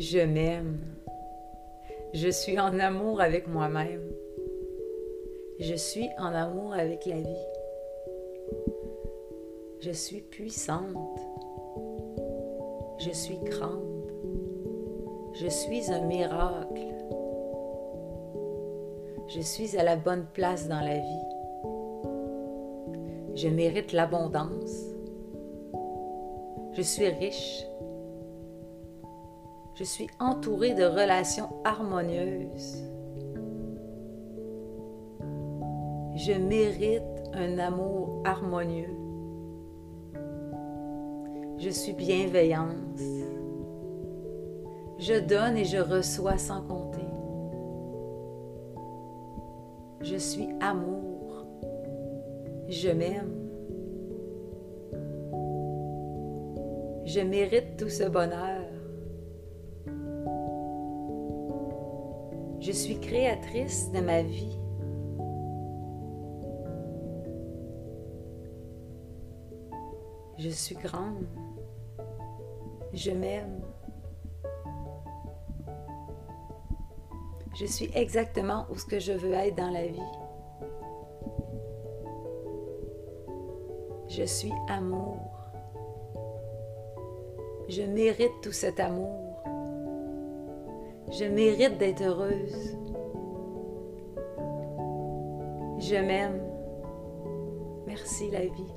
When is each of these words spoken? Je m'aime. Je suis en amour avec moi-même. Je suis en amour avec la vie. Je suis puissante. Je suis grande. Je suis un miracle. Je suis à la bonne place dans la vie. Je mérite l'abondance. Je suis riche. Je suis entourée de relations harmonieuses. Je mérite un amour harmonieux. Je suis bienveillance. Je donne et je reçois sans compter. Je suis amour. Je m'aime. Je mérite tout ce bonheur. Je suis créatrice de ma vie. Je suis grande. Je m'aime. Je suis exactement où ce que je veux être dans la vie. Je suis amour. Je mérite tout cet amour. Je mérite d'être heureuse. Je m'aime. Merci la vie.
Je 0.00 0.20
m'aime. 0.20 0.78
Je 2.14 2.30
suis 2.30 2.58
en 2.58 2.78
amour 2.78 3.20
avec 3.20 3.46
moi-même. 3.46 4.00
Je 5.58 5.74
suis 5.74 6.08
en 6.18 6.32
amour 6.34 6.72
avec 6.72 7.04
la 7.04 7.16
vie. 7.16 7.46
Je 9.80 9.90
suis 9.90 10.22
puissante. 10.22 10.96
Je 12.98 13.10
suis 13.10 13.36
grande. 13.40 14.10
Je 15.34 15.48
suis 15.48 15.92
un 15.92 16.06
miracle. 16.06 16.94
Je 19.28 19.42
suis 19.42 19.76
à 19.76 19.82
la 19.82 19.96
bonne 19.96 20.24
place 20.32 20.66
dans 20.66 20.80
la 20.80 20.96
vie. 20.96 21.26
Je 23.34 23.48
mérite 23.48 23.92
l'abondance. 23.92 24.94
Je 26.72 26.80
suis 26.80 27.08
riche. 27.08 27.66
Je 29.80 29.86
suis 29.86 30.08
entourée 30.18 30.74
de 30.74 30.84
relations 30.84 31.48
harmonieuses. 31.64 32.84
Je 36.16 36.34
mérite 36.34 37.02
un 37.32 37.58
amour 37.58 38.20
harmonieux. 38.26 38.94
Je 41.56 41.70
suis 41.70 41.94
bienveillance. 41.94 43.00
Je 44.98 45.18
donne 45.18 45.56
et 45.56 45.64
je 45.64 45.78
reçois 45.78 46.36
sans 46.36 46.60
compter. 46.60 47.08
Je 50.02 50.16
suis 50.16 50.50
amour. 50.60 51.46
Je 52.68 52.90
m'aime. 52.90 53.48
Je 57.06 57.20
mérite 57.20 57.78
tout 57.78 57.88
ce 57.88 58.06
bonheur. 58.06 58.69
Je 62.60 62.72
suis 62.72 63.00
créatrice 63.00 63.90
de 63.90 64.00
ma 64.00 64.22
vie. 64.22 64.58
Je 70.38 70.50
suis 70.50 70.74
grande. 70.74 71.26
Je 72.92 73.12
m'aime. 73.12 73.62
Je 77.58 77.64
suis 77.64 77.90
exactement 77.94 78.66
où 78.70 78.76
ce 78.76 78.84
que 78.84 78.98
je 78.98 79.12
veux 79.12 79.32
être 79.32 79.56
dans 79.56 79.70
la 79.70 79.86
vie. 79.86 80.00
Je 84.08 84.24
suis 84.24 84.52
amour. 84.68 85.18
Je 87.68 87.82
mérite 87.82 88.32
tout 88.42 88.52
cet 88.52 88.80
amour. 88.80 89.29
Je 91.10 91.24
mérite 91.24 91.76
d'être 91.78 92.02
heureuse. 92.02 92.78
Je 95.78 95.96
m'aime. 95.96 96.40
Merci 97.86 98.30
la 98.30 98.46
vie. 98.46 98.74